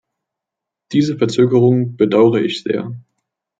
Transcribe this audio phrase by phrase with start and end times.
[0.93, 2.91] Diese Verzögerung bedaure ich sehr.